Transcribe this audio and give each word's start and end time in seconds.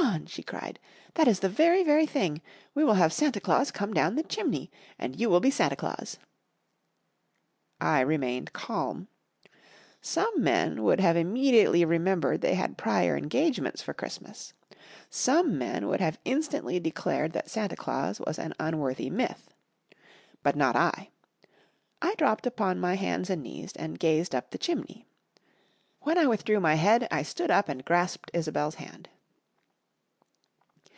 "John!" 0.00 0.24
she 0.24 0.42
cried, 0.42 0.78
"that 1.12 1.28
is 1.28 1.40
the 1.40 1.48
very, 1.50 1.84
very 1.84 2.06
thing! 2.06 2.40
We 2.74 2.84
will 2.84 2.94
have 2.94 3.12
Santa 3.12 3.38
Claus 3.38 3.70
come 3.70 3.92
down 3.92 4.14
the 4.14 4.22
chimney! 4.22 4.70
And 4.98 5.20
you 5.20 5.28
will 5.28 5.40
be 5.40 5.50
Santa 5.50 5.76
Claus!" 5.76 6.16
I 7.82 8.00
remained 8.00 8.54
calm. 8.54 9.08
Some 10.00 10.42
men 10.42 10.82
would 10.84 11.00
have 11.00 11.18
immediately 11.18 11.84
remembered 11.84 12.40
they 12.40 12.54
had 12.54 12.78
prior 12.78 13.14
engagements 13.14 13.82
for 13.82 13.92
Christmas. 13.92 14.54
Some 15.10 15.58
men 15.58 15.86
would 15.86 16.00
have 16.00 16.18
instantly 16.24 16.80
declared 16.80 17.32
that 17.34 17.50
Santa 17.50 17.76
Claus 17.76 18.18
was 18.20 18.38
an 18.38 18.54
unworthy 18.58 19.10
myth. 19.10 19.50
But 20.42 20.56
not 20.56 20.76
I! 20.76 21.10
I 22.00 22.14
dropped 22.14 22.46
upon 22.46 22.80
my 22.80 22.94
hands 22.94 23.28
and 23.28 23.42
knees 23.42 23.74
and 23.76 23.98
gazed 23.98 24.34
up 24.34 24.50
the 24.50 24.56
chimney. 24.58 25.04
When 26.00 26.16
I 26.16 26.26
withdrew 26.26 26.58
my 26.58 26.76
head, 26.76 27.06
I 27.10 27.22
stood 27.22 27.50
up 27.50 27.68
and 27.68 27.84
grasped 27.84 28.30
Isobel's 28.32 28.76
hand. 28.76 29.10